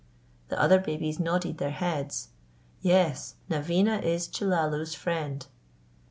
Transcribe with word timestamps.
The 0.49 0.59
other 0.59 0.79
babies 0.79 1.19
nodded 1.19 1.59
their 1.59 1.69
heads, 1.69 2.29
"Yes, 2.81 3.35
Naveena 3.51 4.01
is 4.01 4.27
Chellalu's 4.27 4.95
friend!" 4.95 5.45